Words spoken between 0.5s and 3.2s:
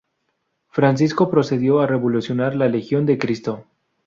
Francisco procedió a revolucionar la Legión de